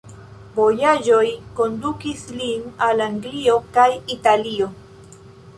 [0.53, 1.27] Vojaĝoj
[1.59, 4.73] kondukis lin al Anglio kaj Italio.